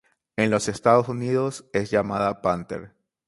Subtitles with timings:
[0.35, 2.95] En los Estados Unidos es llamada "Panther".